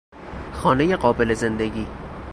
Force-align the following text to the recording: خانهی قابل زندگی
خانهی 0.51 0.95
قابل 0.95 1.33
زندگی 1.33 1.87